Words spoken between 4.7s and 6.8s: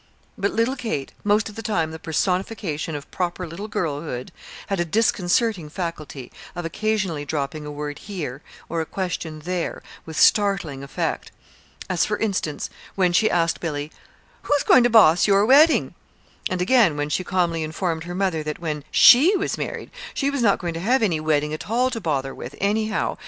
a disconcerting faculty of